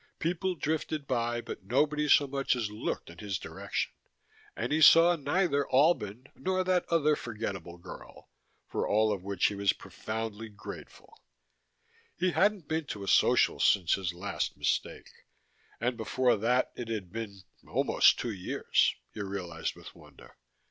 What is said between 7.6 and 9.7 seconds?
girl, for all of which he